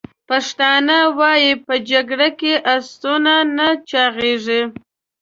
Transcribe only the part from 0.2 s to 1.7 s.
پښتانه وایي: